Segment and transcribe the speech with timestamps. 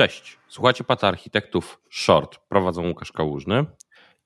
[0.00, 2.38] Cześć, słuchacie Pata Architektów Short.
[2.48, 3.64] Prowadzą Łukasz Kałużny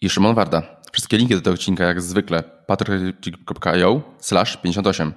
[0.01, 0.81] i Szymon Warda.
[0.93, 5.13] Wszystkie linki do tego odcinka jak zwykle patryk.io slash 58.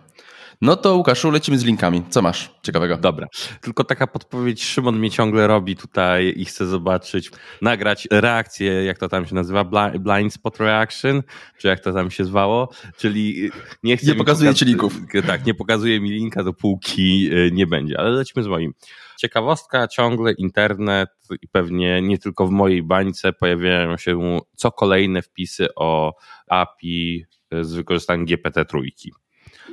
[0.61, 2.03] No to Łukaszu, lecimy z linkami.
[2.09, 2.97] Co masz ciekawego?
[2.97, 3.27] Dobra.
[3.61, 7.31] Tylko taka podpowiedź, Szymon mnie ciągle robi tutaj i chce zobaczyć,
[7.61, 9.65] nagrać reakcję, jak to tam się nazywa,
[9.99, 11.23] blind spot reaction,
[11.57, 13.49] czy jak to tam się zwało, czyli
[13.83, 14.07] nie chcę...
[14.07, 14.99] Nie pokazuje ci linków.
[15.27, 18.73] Tak, nie pokazuje mi linka, dopóki y, nie będzie, ale lecimy z moim.
[19.19, 21.09] Ciekawostka, ciągle internet
[21.41, 26.13] i pewnie nie tylko w mojej bańce pojawiają się co kolejne wpisy o
[26.47, 27.25] API
[27.61, 29.11] z wykorzystaniem GPT trójki.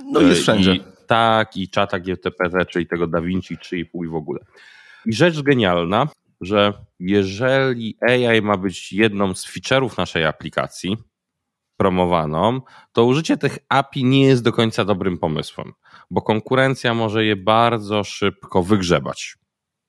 [0.05, 0.75] No i jest wszędzie.
[0.75, 4.41] I, tak, i czata GTPT, czyli tego DaVinci 3,5 i w ogóle.
[5.07, 6.09] I rzecz genialna,
[6.41, 10.97] że jeżeli AI ma być jedną z feature'ów naszej aplikacji
[11.77, 12.61] promowaną,
[12.93, 15.73] to użycie tych API nie jest do końca dobrym pomysłem,
[16.11, 19.37] bo konkurencja może je bardzo szybko wygrzebać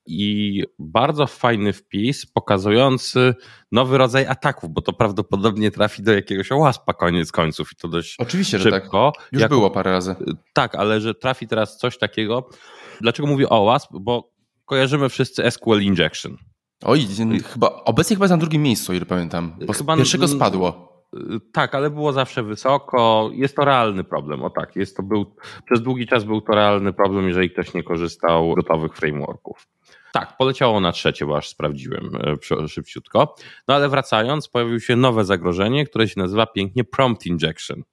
[0.07, 3.35] i bardzo fajny wpis pokazujący
[3.71, 8.15] nowy rodzaj ataków, bo to prawdopodobnie trafi do jakiegoś łaspa koniec końców i to dość
[8.19, 9.11] Oczywiście, szybko.
[9.15, 9.31] że tak.
[9.31, 10.15] Już jako, było parę razy.
[10.53, 12.49] Tak, ale że trafi teraz coś takiego.
[13.01, 13.89] Dlaczego mówię o łasp?
[13.93, 14.31] Bo
[14.65, 16.37] kojarzymy wszyscy SQL Injection.
[16.83, 17.07] Oj,
[17.53, 19.55] chyba obecnie chyba jest na drugim miejscu, ile pamiętam.
[19.65, 20.95] Bo chyba pierwszego spadło.
[21.53, 23.29] Tak, ale było zawsze wysoko.
[23.33, 24.43] Jest to realny problem.
[24.43, 27.83] O tak, jest to był, przez długi czas był to realny problem, jeżeli ktoś nie
[27.83, 29.67] korzystał z gotowych frameworków.
[30.15, 32.09] Tak, poleciało na trzecie, bo aż sprawdziłem
[32.63, 33.35] e, szybciutko.
[33.67, 37.83] No ale wracając, pojawiło się nowe zagrożenie, które się nazywa pięknie prompt injection.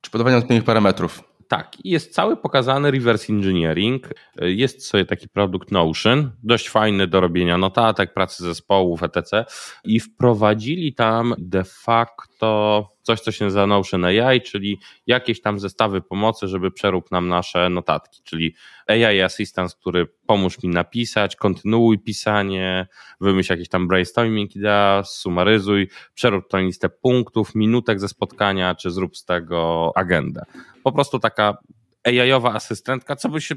[0.00, 1.22] Czy podawanie odpowiednich parametrów.
[1.48, 4.08] Tak, jest cały pokazany reverse engineering.
[4.38, 9.44] E, jest sobie taki produkt Notion, dość fajny do robienia notatek, pracy zespołów, etc.
[9.84, 16.00] I wprowadzili tam de facto coś, co się nazywa Notion AI, czyli jakieś tam zestawy
[16.00, 18.54] pomocy, żeby przerób nam nasze notatki, czyli
[18.86, 22.86] AI Assistant, który pomóż mi napisać, kontynuuj pisanie,
[23.20, 29.16] wymyśl jakiś tam brainstorming idea, sumaryzuj, przerób tą listę punktów, minutek ze spotkania, czy zrób
[29.16, 30.42] z tego agendę.
[30.82, 31.58] Po prostu taka
[32.04, 33.54] AI-owa asystentka, co by się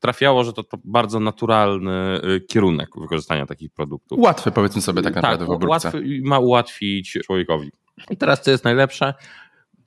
[0.00, 4.18] trafiało, że to, to bardzo naturalny y, kierunek wykorzystania takich produktów.
[4.18, 5.88] Łatwy powiedzmy sobie tak naprawdę tak, w obróbce.
[5.88, 7.70] Łatwy ma ułatwić człowiekowi.
[8.10, 9.14] I teraz co jest najlepsze?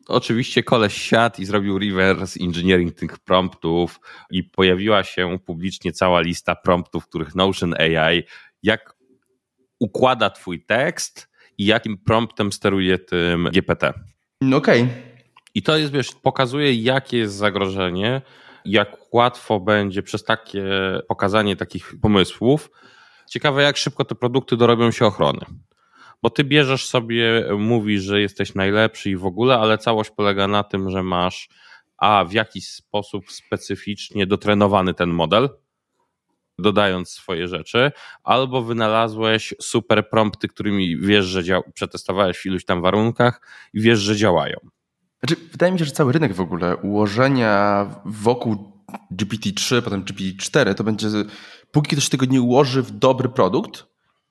[0.08, 4.00] Oczywiście koleś siadł i zrobił reverse engineering tych promptów
[4.32, 8.24] i pojawiła się publicznie cała lista promptów, których Notion AI
[8.64, 8.96] jak
[9.80, 13.94] układa twój tekst i jakim promptem steruje tym GPT.
[14.42, 14.82] No okej.
[14.82, 15.09] Okay.
[15.60, 18.22] I to jest, wiesz, pokazuje jakie jest zagrożenie,
[18.66, 20.64] jak łatwo będzie przez takie
[21.08, 22.72] pokazanie takich pomysłów.
[23.30, 25.40] Ciekawe, jak szybko te produkty dorobią się ochrony
[26.24, 30.64] bo ty bierzesz sobie, mówisz, że jesteś najlepszy i w ogóle, ale całość polega na
[30.64, 31.50] tym, że masz
[31.98, 35.50] a w jakiś sposób specyficznie dotrenowany ten model,
[36.60, 37.92] dodając swoje rzeczy,
[38.24, 43.42] albo wynalazłeś super prompty, którymi wiesz, że przetestowałeś w iluś tam warunkach
[43.74, 44.58] i wiesz, że działają.
[45.20, 48.72] Znaczy, wydaje mi się, że cały rynek w ogóle ułożenia wokół
[49.12, 51.08] GPT-3, potem GPT-4, to będzie,
[51.72, 53.90] póki ktoś tego nie ułoży w dobry produkt,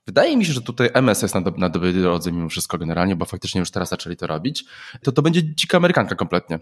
[0.09, 3.17] Wydaje mi się, że tutaj MS jest na, do, na dobrej drodze mimo wszystko generalnie,
[3.17, 4.65] bo faktycznie już teraz zaczęli to robić.
[5.03, 6.59] To to będzie dzika amerykanka kompletnie.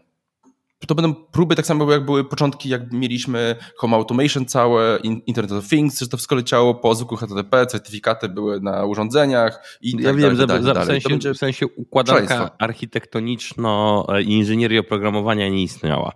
[0.86, 5.68] To będą próby tak samo jak były początki, jak mieliśmy Home Automation całe, Internet of
[5.68, 10.16] Things, że to wszystko leciało po zwykłym HTTP, certyfikaty były na urządzeniach i Ja tak
[10.16, 16.12] wiem, dalej, w, sensie, będzie w sensie układanka architektoniczno-inżynierii oprogramowania nie istniała.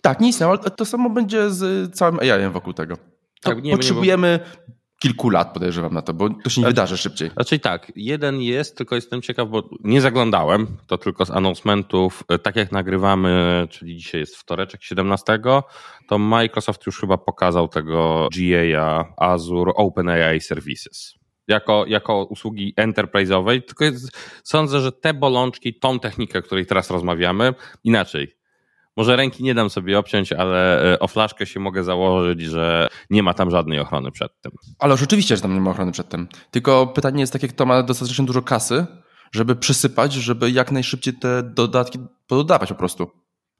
[0.00, 2.96] Tak, nie istniała, ale to samo będzie z całym AI wokół tego.
[3.42, 6.96] Tak, nie, potrzebujemy nie, kilku lat, podejrzewam na to, bo to się nie znaczy, wydarzy
[6.96, 7.30] szybciej.
[7.30, 12.38] Znaczy tak, jeden jest, tylko jestem ciekaw, bo nie zaglądałem, to tylko z announcementów, e,
[12.38, 15.38] tak jak nagrywamy, czyli dzisiaj jest wtoreczek 17,
[16.08, 23.84] to Microsoft już chyba pokazał tego GA Azure OpenAI Services jako, jako usługi enterprise'owej, tylko
[23.84, 28.37] jest, sądzę, że te bolączki, tą technikę, o której teraz rozmawiamy, inaczej,
[28.98, 33.22] może ręki nie dam sobie obciąć, ale e, o flaszkę się mogę założyć, że nie
[33.22, 34.52] ma tam żadnej ochrony przed tym.
[34.78, 36.28] Ale oczywiście, że tam nie ma ochrony przed tym.
[36.50, 38.86] Tylko pytanie jest takie, kto ma dostatecznie dużo kasy,
[39.32, 43.10] żeby przysypać, żeby jak najszybciej te dodatki pododawać po prostu.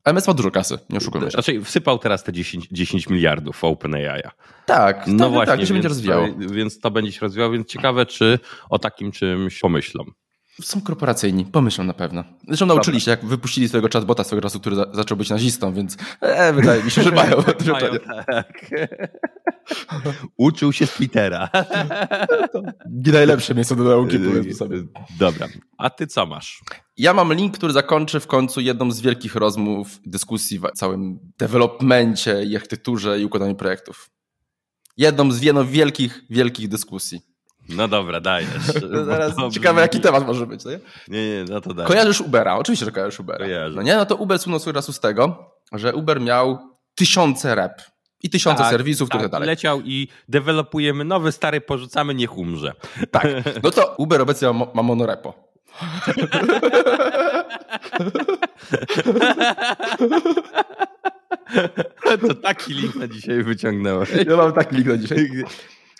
[0.04, 1.30] MS ma dużo kasy, nie oszukujmy się.
[1.30, 4.22] Znaczy wsypał teraz te 10, 10 miliardów OpenAI.
[4.66, 6.26] Tak, no tak, właśnie, tak, to się będzie rozwijało.
[6.38, 8.38] Więc to będzie się rozwijało, więc ciekawe, czy
[8.70, 10.04] o takim czymś pomyślą.
[10.62, 12.24] Są korporacyjni, pomyślą na pewno.
[12.48, 15.96] Zresztą nauczyli się, jak wypuścili swojego chatbota swego czasu, który za, zaczął być nazistą, więc
[16.20, 17.36] e, wydaje mi się, że mają.
[17.72, 17.92] mają
[18.26, 18.70] tak.
[20.36, 21.48] Uczył się z Twittera.
[23.04, 24.82] nie najlepsze miejsce do nauki, powiedzmy sobie.
[25.18, 26.62] Dobra, a ty co masz?
[26.96, 32.44] Ja mam link, który zakończy w końcu jedną z wielkich rozmów, dyskusji w całym developmencie
[32.44, 34.10] i architekturze i układaniu projektów.
[34.96, 37.20] Jedną z jedną wielkich, wielkich dyskusji.
[37.68, 38.48] No dobra, dajesz.
[39.10, 40.64] Teraz ciekawe, jaki temat może być.
[40.64, 41.88] Nie, nie, nie no to dajesz.
[41.88, 42.56] Kojarzysz Ubera?
[42.56, 43.38] Oczywiście, że kojarzysz Ubera.
[43.38, 43.76] Kojarzę.
[43.76, 46.58] No nie, no to Uber słynął swój raz z tego, że Uber miał
[46.94, 47.82] tysiące rep
[48.22, 49.46] i tysiące tak, serwisów, tak, które dalej.
[49.46, 52.72] leciał i dewelopujemy nowy, stary, porzucamy, niech umrze.
[53.10, 53.26] Tak,
[53.62, 55.48] no to Uber obecnie ma, ma monorepo.
[62.28, 64.08] to taki link na dzisiaj wyciągnąłeś.
[64.26, 65.30] Ja mam taki link na dzisiaj.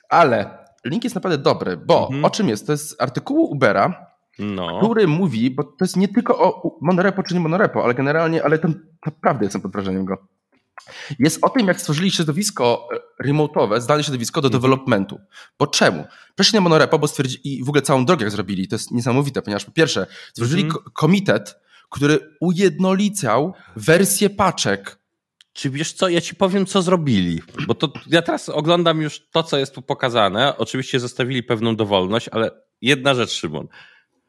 [0.08, 2.25] Ale link jest naprawdę dobry, bo mhm.
[2.25, 2.67] o czym jest?
[2.67, 4.06] To jest z artykułu Ubera,
[4.38, 4.79] no.
[4.79, 8.58] który mówi, bo to jest nie tylko o monorepo czy nie monorepo, ale generalnie, ale
[8.58, 8.69] to
[9.06, 10.29] naprawdę jestem pod wrażeniem go.
[11.19, 12.88] Jest o tym, jak stworzyli środowisko
[13.20, 14.62] e, remote'owe, zdalne środowisko do mhm.
[14.62, 15.20] developmentu.
[15.58, 16.05] Bo czemu?
[16.35, 19.43] Przeszli na monorepo, bo stwierdzili, i w ogóle całą drogę jak zrobili, to jest niesamowite,
[19.43, 20.76] ponieważ po pierwsze, stworzyli mm.
[20.93, 21.56] komitet,
[21.90, 24.97] który ujednolicał wersję paczek.
[25.58, 29.43] Czy wiesz co, ja ci powiem, co zrobili, bo to ja teraz oglądam już to,
[29.43, 30.56] co jest tu pokazane.
[30.56, 32.50] Oczywiście zostawili pewną dowolność, ale
[32.81, 33.69] jedna rzecz, Szymon.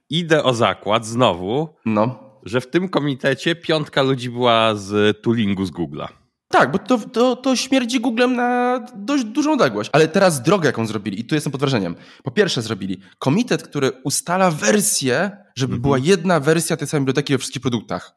[0.09, 2.19] Idę o zakład znowu, no.
[2.43, 6.07] że w tym komitecie piątka ludzi była z toolingu z Google'a.
[6.47, 9.89] Tak, bo to, to, to śmierdzi Googlem na dość dużą odległość.
[9.93, 11.95] Ale teraz drogę, jaką zrobili, i tu jestem pod wrażeniem.
[12.23, 15.81] Po pierwsze zrobili komitet, który ustala wersję, żeby mhm.
[15.81, 18.15] była jedna wersja tej samej biblioteki we wszystkich produktach.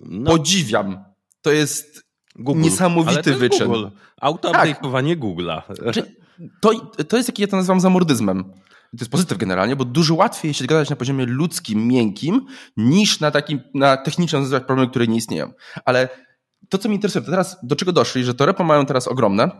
[0.00, 0.30] No.
[0.30, 1.04] Podziwiam.
[1.42, 2.04] To jest
[2.36, 2.60] Google.
[2.60, 3.66] niesamowity Ale to wyczyn.
[3.66, 3.86] Google.
[4.20, 5.18] Auto-update'owanie tak.
[5.18, 5.62] Google'a.
[6.60, 6.70] To,
[7.08, 8.44] to jest, jak ja to nazywam, zamordyzmem.
[8.90, 12.46] To jest pozytyw generalnie, bo dużo łatwiej się gadać na poziomie ludzkim, miękkim,
[12.76, 15.52] niż na takim, na technicznym rozwiązać problemy, które nie istnieją.
[15.84, 16.08] Ale
[16.68, 19.50] to, co mnie interesuje, to teraz do czego doszli, że to repo mają teraz ogromne,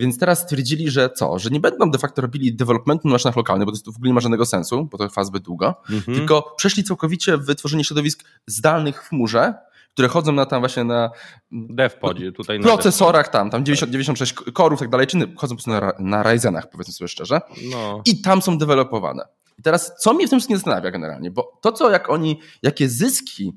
[0.00, 3.66] więc teraz stwierdzili, że co, że nie będą de facto robili developmentu na maszynach lokalnych,
[3.66, 6.18] bo to w ogóle nie ma żadnego sensu, bo to trwa zbyt długo, mhm.
[6.18, 9.54] tylko przeszli całkowicie w wytworzenie środowisk zdalnych w chmurze,
[9.98, 11.10] które chodzą na tam właśnie na
[11.52, 15.70] DevPodzie, tutaj procesorach tam, tam 90, 96 korów i tak dalej, czy chodzą po prostu
[15.70, 17.40] na, na Ryzenach, powiedzmy sobie szczerze,
[17.70, 18.02] no.
[18.04, 19.24] i tam są dewelopowane.
[19.58, 22.88] I teraz, co mnie w tym wszystkim zastanawia generalnie, bo to, co jak oni, jakie
[22.88, 23.52] zyski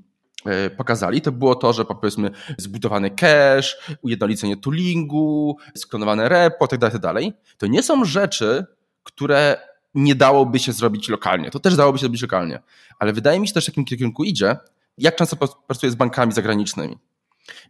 [0.46, 6.92] E, pokazali, to było to, że powiedzmy zbudowany cache, ujednolicenie toolingu, sklonowane repo, tak dalej,
[6.94, 7.34] tak dalej.
[7.58, 8.66] To nie są rzeczy,
[9.04, 9.58] które
[9.94, 11.52] nie dałoby się zrobić lokalnie.
[11.52, 12.60] To też dałoby się zrobić lokalnie.
[13.00, 14.58] Ale wydaje mi się też, w jakim kierunku idzie,
[15.02, 15.38] jak często
[15.68, 16.98] pracuję z bankami zagranicznymi.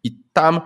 [0.04, 0.62] I tam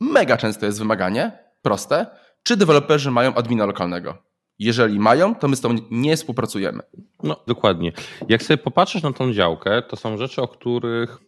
[0.00, 2.06] mega często jest wymaganie, proste,
[2.42, 4.18] czy deweloperzy mają admina lokalnego.
[4.58, 6.82] Jeżeli mają, to my z tobą nie współpracujemy.
[7.22, 7.92] No, dokładnie.
[8.28, 11.18] Jak sobie popatrzysz na tą działkę, to są rzeczy, o których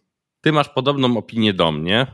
[0.41, 2.07] ty masz podobną opinię do mnie.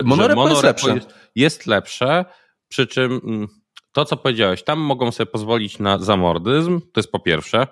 [0.00, 0.94] Y, monorepo, jest lepsze.
[0.94, 2.24] Jest, jest lepsze,
[2.68, 3.48] przy czym mm,
[3.92, 7.66] to, co powiedziałeś, tam mogą sobie pozwolić na zamordyzm, to jest po pierwsze.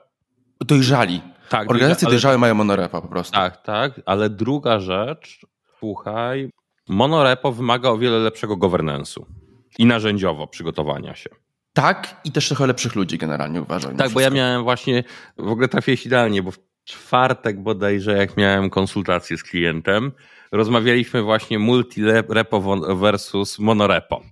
[0.60, 1.20] Dojrzali.
[1.48, 2.12] Tak, Organizacje ale...
[2.12, 3.32] dojrzałe mają monorepo po prostu.
[3.32, 5.46] Tak, tak, ale druga rzecz,
[5.78, 6.50] słuchaj,
[6.88, 9.24] monorepo wymaga o wiele lepszego governance'u
[9.78, 11.30] i narzędziowo przygotowania się.
[11.72, 13.96] Tak, i też trochę lepszych ludzi generalnie uważam.
[13.96, 15.04] Tak, bo ja miałem właśnie,
[15.38, 16.52] w ogóle trafiłeś idealnie, bo
[16.84, 20.12] czwartek bodajże, jak miałem konsultację z klientem,
[20.52, 24.22] rozmawialiśmy właśnie multi-repo versus monorepo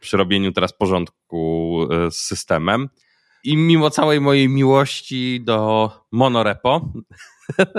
[0.00, 2.88] przy robieniu teraz porządku e, z systemem.
[3.44, 6.92] I mimo całej mojej miłości do monorepo,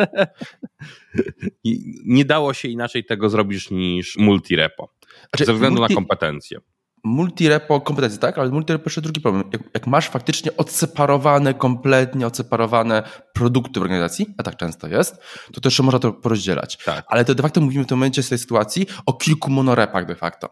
[2.06, 4.94] nie dało się inaczej tego zrobić niż multirepo.
[5.30, 5.94] Znaczy, ze względu multi...
[5.94, 6.60] na kompetencje
[7.06, 8.38] multirepo kompetencje, tak?
[8.38, 9.44] Ale multirepo jeszcze drugi problem.
[9.54, 15.18] Jak, jak, masz faktycznie odseparowane, kompletnie odseparowane produkty w organizacji, a tak często jest,
[15.54, 16.78] to też można to porozdzielać.
[16.78, 17.06] Tak.
[17.08, 20.16] Ale to de facto mówimy w tym momencie z tej sytuacji o kilku monorepach de
[20.16, 20.50] facto.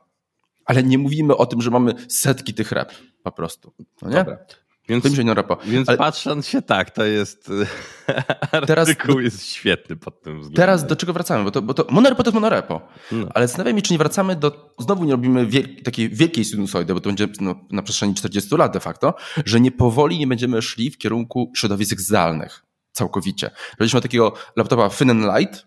[0.65, 2.91] Ale nie mówimy o tym, że mamy setki tych rep
[3.23, 3.73] po prostu.
[4.01, 4.15] No nie?
[4.15, 4.37] Dobra.
[4.89, 5.03] Więc,
[5.65, 5.97] więc Ale...
[5.97, 7.51] patrząc się tak, to jest
[8.67, 10.55] teraz artykuł jest świetny pod tym względem.
[10.55, 11.43] Teraz do czego wracamy?
[11.43, 12.81] Bo to, bo to monorepo to jest monorepo.
[13.11, 13.27] No.
[13.33, 16.99] Ale zastanawiam się, czy nie wracamy do, znowu nie robimy wiel, takiej wielkiej sinusoidy, bo
[16.99, 19.13] to będzie no, na przestrzeni 40 lat de facto,
[19.45, 23.51] że nie powoli nie będziemy szli w kierunku środowisk zdalnych całkowicie.
[23.79, 25.65] Będziemy takiego laptopa Thin Light,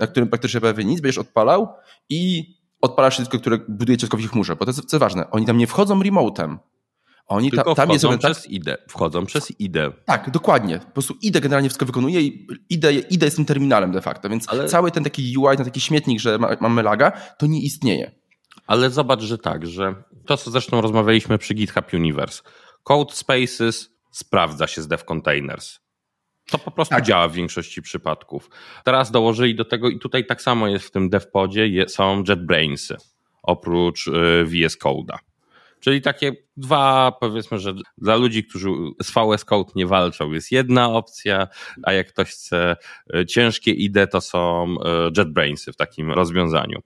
[0.00, 1.68] na którym praktycznie prawie nic będziesz odpalał
[2.08, 5.46] i odpalasz wszystko, które budujecie tylko w ich chmurze, bo to jest co ważne, oni
[5.46, 6.58] tam nie wchodzą remotem,
[7.26, 8.78] oni ta, tam wchodzą jest przez IDE.
[8.88, 9.92] Wchodzą przez IDE.
[10.04, 10.78] Tak, dokładnie.
[10.78, 14.48] Po prostu IDE generalnie wszystko wykonuje i IDE, IDE jest tym terminalem de facto, więc
[14.48, 14.68] Ale...
[14.68, 18.12] cały ten taki UI, ten taki śmietnik, że ma, mamy laga, to nie istnieje.
[18.66, 19.94] Ale zobacz, że tak, że
[20.26, 22.42] to co zresztą rozmawialiśmy przy GitHub Universe.
[22.82, 25.78] Code Spaces sprawdza się z Dev Containers.
[26.50, 27.04] To po prostu tak.
[27.04, 28.50] działa w większości przypadków.
[28.84, 32.96] Teraz dołożyli do tego i tutaj tak samo jest w tym DevPodzie, są JetBrainsy
[33.46, 35.18] oprócz y, VS Code'a.
[35.80, 38.68] Czyli takie dwa, powiedzmy, że dla ludzi, którzy
[39.02, 41.48] z VS Code nie walczą, jest jedna opcja,
[41.82, 42.76] a jak ktoś chce
[43.14, 46.80] e, ciężkie IDE, to są e, JetBrainsy w takim rozwiązaniu.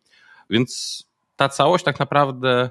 [0.51, 1.03] Więc
[1.37, 2.71] ta całość tak naprawdę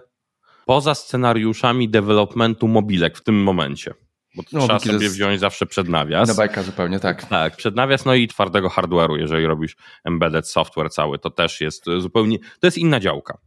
[0.65, 3.93] poza scenariuszami developmentu mobilek w tym momencie.
[4.35, 6.27] Bo No, trzeba sobie jest- wziąć zawsze przed nawias.
[6.29, 7.25] Na bajka zupełnie, tak.
[7.25, 11.85] Tak, przed nawias, no i twardego hardware'u, jeżeli robisz embedded software cały, to też jest
[11.99, 13.37] zupełnie, to jest inna działka.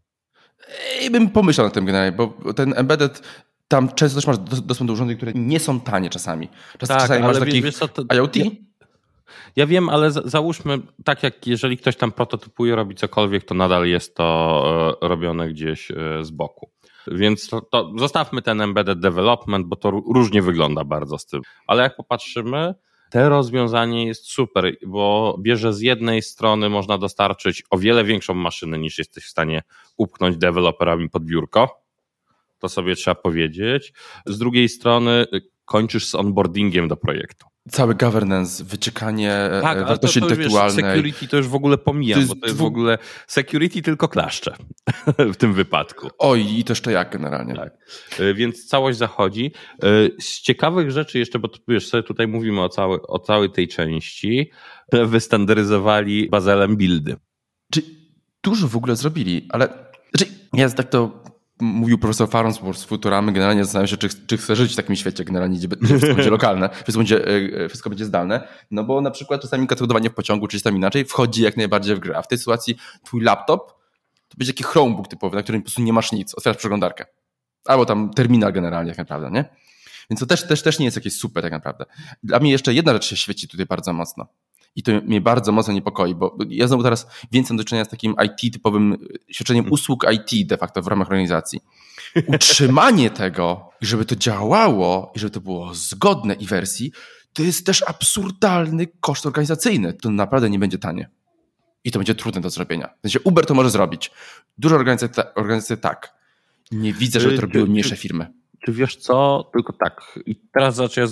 [1.03, 3.23] I bym pomyślał nad tym generalnie, bo ten embedded,
[3.69, 6.49] tam często też masz dos- dostęp do urządzeń, które nie są tanie czasami.
[6.79, 8.37] Czas, Tak, czasami masz takich wiesz co, to- IoT.
[8.37, 8.45] Ja,
[9.57, 13.87] ja wiem, ale za- załóżmy, tak jak jeżeli ktoś tam prototypuje, robi cokolwiek, to nadal
[13.87, 16.71] jest to e, robione gdzieś e, z boku.
[17.07, 21.41] Więc to, to zostawmy ten embedded development, bo to ró- różnie wygląda bardzo z tym.
[21.67, 22.75] Ale jak popatrzymy,
[23.13, 28.79] te rozwiązanie jest super, bo bierze z jednej strony można dostarczyć o wiele większą maszynę
[28.79, 29.63] niż jesteś w stanie
[29.97, 31.82] upchnąć deweloperami pod biurko.
[32.63, 33.93] To sobie trzeba powiedzieć.
[34.27, 37.47] Z drugiej strony y, kończysz z onboardingiem do projektu.
[37.71, 40.85] Cały governance, wyciekanie e, Tak, ale to, wartości to już wiesz, intelektualnej.
[40.97, 44.09] security to już w ogóle pomijam, To jest bo to jest w ogóle security tylko
[44.09, 44.55] klaszcze
[45.35, 46.09] w tym wypadku.
[46.19, 47.55] Oj, i to jeszcze jak generalnie.
[47.55, 47.73] Tak.
[48.21, 49.53] Y, Więc całość zachodzi.
[49.85, 53.51] Y, Z ciekawych rzeczy jeszcze, bo tu, wiesz, sobie tutaj mówimy o, całej o całej
[53.51, 54.51] tej części,
[55.07, 57.17] wystandaryzowali bazelem buildy.
[57.73, 57.83] Czy
[58.43, 59.69] dużo w ogóle zrobili, ale
[60.15, 61.22] znaczy, ja tak to
[61.61, 65.25] mówił profesor Farnsworth z Futuramy, generalnie zastanawiam się, czy, czy chce żyć w takim świecie
[65.25, 67.27] generalnie, gdzie, wszystko będzie lokalne, wszystko będzie,
[67.65, 71.05] e, wszystko będzie zdalne, no bo na przykład czasami kodowanie w pociągu, czy tam inaczej,
[71.05, 73.73] wchodzi jak najbardziej w grę, a w tej sytuacji twój laptop
[74.29, 77.05] to będzie taki Chromebook typowy, na którym po prostu nie masz nic, otwierasz przeglądarkę.
[77.65, 79.45] Albo tam terminal generalnie tak naprawdę, nie?
[80.11, 81.85] Więc to też, też, też nie jest jakieś super tak naprawdę.
[82.23, 84.27] Dla mnie jeszcze jedna rzecz się świeci tutaj bardzo mocno.
[84.77, 87.89] I to mnie bardzo mocno niepokoi, bo ja znowu teraz więcej mam do czynienia z
[87.89, 91.61] takim IT-typowym świadczeniem usług IT de facto w ramach organizacji.
[92.27, 96.93] Utrzymanie tego i żeby to działało i żeby to było zgodne i wersji,
[97.33, 99.93] to jest też absurdalny koszt organizacyjny.
[99.93, 101.11] To naprawdę nie będzie tanie.
[101.85, 102.89] I to będzie trudne do zrobienia.
[102.99, 104.11] W sensie Uber to może zrobić.
[104.59, 106.15] Duże organizacje, organizacje tak.
[106.71, 108.33] Nie widzę, żeby to robiły mniejsze firmy.
[108.65, 109.51] Czy wiesz co?
[109.53, 110.19] Tylko tak.
[110.27, 111.07] I teraz znaczy ja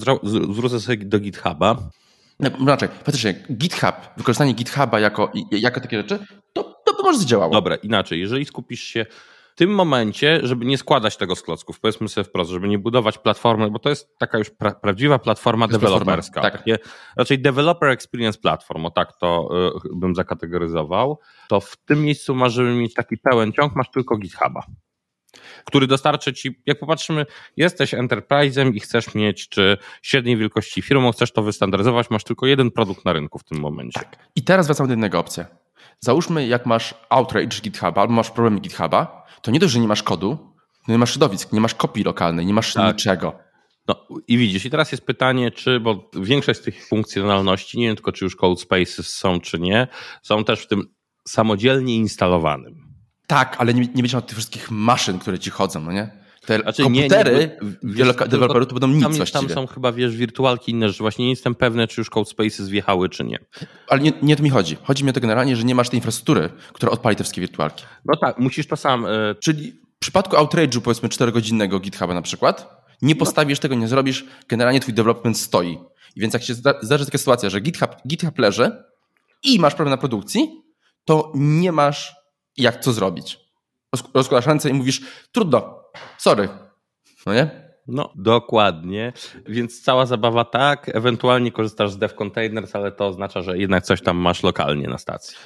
[0.48, 1.90] zwrócę sobie do GitHuba.
[2.40, 6.18] No, Inaczej, faktycznie, GitHub, wykorzystanie GitHuba jako, jako takie rzeczy,
[6.52, 7.52] to, to, to może zadziałało.
[7.52, 8.20] Dobra, inaczej.
[8.20, 9.06] Jeżeli skupisz się
[9.54, 13.18] w tym momencie, żeby nie składać tego z klocków, powiedzmy sobie wprost, żeby nie budować
[13.18, 16.40] platformy, bo to jest taka już pra prawdziwa platforma deweloperska.
[16.40, 16.58] tak.
[16.58, 16.78] Takie,
[17.16, 19.48] raczej developer experience platform, o tak to
[19.84, 21.18] y, bym zakategoryzował,
[21.48, 24.62] to w tym miejscu masz, żeby mieć taki pełen ciąg, masz tylko GitHuba
[25.64, 31.32] który dostarczy ci, jak popatrzymy, jesteś enterprise'em i chcesz mieć, czy średniej wielkości firmą, chcesz
[31.32, 34.00] to wystandaryzować, masz tylko jeden produkt na rynku w tym momencie.
[34.00, 34.16] Tak.
[34.36, 35.42] I teraz wracamy do jednego opcji.
[36.00, 40.02] Załóżmy, jak masz outrage GitHuba albo masz problemy GitHuba, to nie dość, że nie masz
[40.02, 40.38] kodu,
[40.88, 42.94] nie masz środowisk, nie masz kopii lokalnej, nie masz Tak.
[42.94, 43.38] niczego.
[43.88, 47.96] No i widzisz, i teraz jest pytanie, czy, bo większość z tych funkcjonalności, nie wiem
[47.96, 49.88] tylko czy już code spaces są, czy nie,
[50.22, 50.82] są też w tym
[51.28, 52.89] samodzielnie instalowanym.
[53.30, 56.10] Tak, ale nie, nie będziesz miał tych wszystkich maszyn, które ci chodzą, no nie?
[56.46, 57.58] Te Znaczy, komputery
[58.28, 59.54] deweloperów to będą nic Tam, tam właściwie.
[59.54, 63.08] są chyba, wiesz, wirtualki inne, że właśnie nie jestem pewny, czy już code spaces wjechały,
[63.08, 63.38] czy nie.
[63.88, 64.76] Ale nie, nie o to mi chodzi.
[64.82, 67.84] Chodzi mi o to generalnie, że nie masz tej infrastruktury, która odpali te wszystkie wirtualki.
[68.04, 72.84] No tak, musisz to sam, e, Czyli w przypadku outrage'u, powiedzmy 4-godzinnego GitHuba na przykład,
[73.02, 75.78] nie postawisz tego, nie zrobisz, generalnie twój development stoi.
[76.16, 78.70] I więc jak się zda- zdarzy taka sytuacja, że GitHub, GitHub leży
[79.42, 80.48] i masz problem na produkcji,
[81.04, 82.19] to nie masz
[82.56, 83.38] jak co zrobić.
[83.96, 85.00] Roz- Rozkładasz ręce i mówisz,
[85.32, 85.82] trudno,
[86.18, 86.48] sorry.
[87.26, 87.70] No nie?
[87.86, 89.12] No, dokładnie.
[89.46, 94.02] Więc cała zabawa tak, ewentualnie korzystasz z dev containers, ale to oznacza, że jednak coś
[94.02, 95.36] tam masz lokalnie na stacji.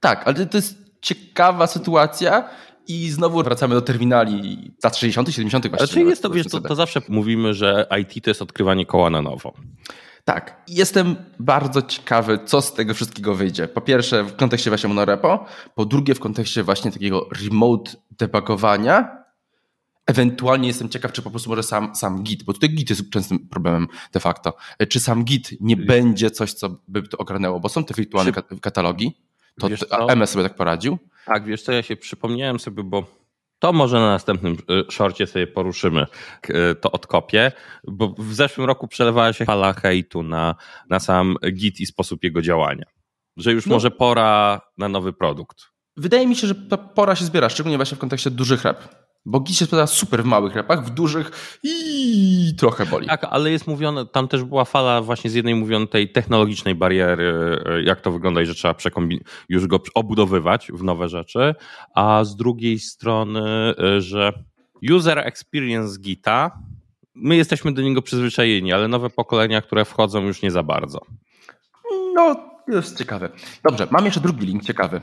[0.00, 2.50] Tak, ale to jest ciekawa sytuacja
[2.88, 5.66] i znowu wracamy do terminali lat 60., 70.
[5.68, 5.86] właściwie.
[5.92, 9.22] Znaczy jest to, wiesz, to, to zawsze mówimy, że IT to jest odkrywanie koła na
[9.22, 9.54] nowo.
[10.26, 10.62] Tak.
[10.68, 13.68] Jestem bardzo ciekawy, co z tego wszystkiego wyjdzie.
[13.68, 19.24] Po pierwsze, w kontekście właśnie monorepo, po drugie, w kontekście właśnie takiego remote debugowania.
[20.06, 23.48] Ewentualnie jestem ciekaw, czy po prostu może sam, sam Git, bo tutaj Git jest częstym
[23.48, 24.56] problemem de facto.
[24.88, 29.20] Czy sam Git nie będzie coś, co by to ogarnęło, bo są te wirtualne katalogi,
[29.60, 30.98] to Wiesz MS sobie tak poradził.
[31.26, 33.25] Tak, wiesz co, ja się przypomniałem sobie, bo
[33.58, 36.06] to może na następnym y, szorcie sobie poruszymy
[36.50, 37.52] y, to odkopię,
[37.88, 40.54] bo w zeszłym roku przelewała się fala hejtu na,
[40.90, 42.84] na sam Git i sposób jego działania.
[43.36, 43.74] Że już No.
[43.74, 45.64] może pora na nowy produkt.
[45.96, 49.05] Wydaje mi się, że ta pora się zbiera, szczególnie właśnie w kontekście dużych rep.
[49.26, 53.06] Bo Git się sprawdza super w małych repach, w dużych i trochę boli.
[53.06, 57.58] Tak, ale jest mówione, tam też była fala właśnie z jednej mówionej tej technologicznej bariery,
[57.78, 58.74] y, jak to wygląda i że trzeba
[59.48, 61.54] już go obudowywać w nowe rzeczy,
[61.94, 64.32] a z drugiej strony, y, że
[64.92, 66.58] user experience Gita,
[67.14, 71.00] my jesteśmy do niego przyzwyczajeni, ale nowe pokolenia, które wchodzą już nie za bardzo.
[72.14, 72.36] No,
[72.68, 73.28] jest ciekawe.
[73.68, 75.00] Dobrze, mam jeszcze drugi link ciekawy.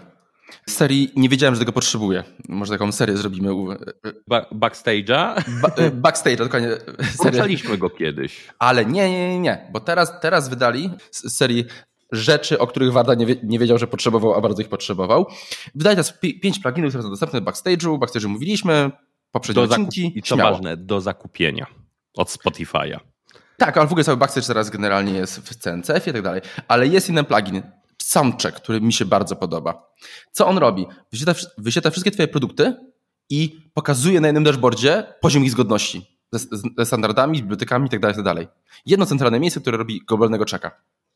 [0.69, 2.23] Serii nie wiedziałem, że tego potrzebuję.
[2.49, 3.49] Może taką serię zrobimy.
[4.27, 5.43] Ba backstage'a?
[5.61, 6.69] Ba backstage, dokładnie.
[7.17, 8.47] Poruszaliśmy go kiedyś.
[8.59, 11.65] Ale nie, nie, nie, nie, bo teraz, teraz wydali z serii
[12.11, 15.25] rzeczy, o których Warda nie, nie wiedział, że potrzebował, a bardzo ich potrzebował.
[15.75, 17.99] Wydali teraz pięć pluginów, które są dostępne w backstage'u.
[17.99, 18.91] Backstage'u mówiliśmy,
[19.31, 20.11] poprzednie do odcinki.
[20.15, 20.51] I co Śmiało.
[20.51, 21.65] ważne, do zakupienia
[22.17, 22.99] od Spotify'a.
[23.57, 26.41] Tak, ale w ogóle cały backstage teraz generalnie jest w CNCF i tak dalej.
[26.67, 27.61] Ale jest inny plugin,
[28.03, 29.93] Soundcheck, który mi się bardzo podoba.
[30.31, 30.85] Co on robi?
[31.11, 32.75] Wyświetla, wyświetla wszystkie twoje produkty
[33.29, 38.45] i pokazuje na jednym dashboardzie poziom ich zgodności ze, standardami, bibliotekami itd., tak itd.
[38.45, 38.55] Tak
[38.85, 40.71] Jedno centralne miejsce, które robi globalnego checka.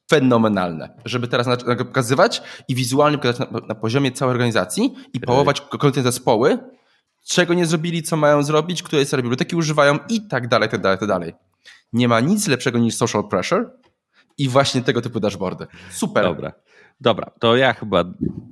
[0.10, 6.04] Fenomenalne, żeby teraz pokazywać i wizualnie pokazać na, na poziomie całej organizacji i połować konkretne
[6.04, 6.58] zespoły,
[7.26, 11.08] czego nie zrobili, co mają zrobić, które biblioteki używają i tak dalej, tak dalej, tak
[11.08, 11.34] dalej.
[11.94, 13.72] Nie ma nic lepszego niż social pressure
[14.38, 15.68] i właśnie tego typu dashboardy.
[15.92, 16.24] Super.
[16.24, 16.52] Dobra.
[17.02, 18.04] Dobra, to ja chyba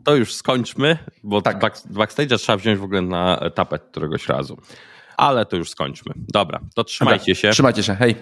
[0.03, 1.59] to już skończmy, bo tak.
[1.59, 4.57] back, backstage'a trzeba wziąć w ogóle na tapet któregoś razu.
[5.17, 6.13] Ale to już skończmy.
[6.17, 7.49] Dobra, to trzymajcie Dobra, się.
[7.49, 8.15] Trzymajcie się, hej.